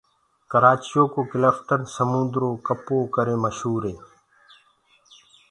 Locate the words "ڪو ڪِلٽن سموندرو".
1.13-2.49